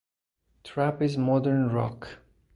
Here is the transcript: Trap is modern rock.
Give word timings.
Trap 0.63 1.03
is 1.03 1.15
modern 1.15 1.69
rock. 1.69 2.07